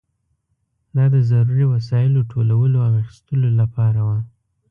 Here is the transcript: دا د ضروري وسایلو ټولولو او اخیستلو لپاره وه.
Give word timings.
دا 0.95 1.05
د 1.13 1.17
ضروري 1.31 1.65
وسایلو 1.73 2.27
ټولولو 2.31 2.77
او 2.87 2.91
اخیستلو 3.03 3.49
لپاره 3.59 3.99
وه. 4.07 4.19